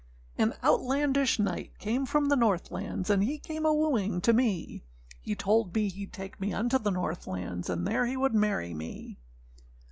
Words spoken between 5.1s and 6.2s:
He told me heâd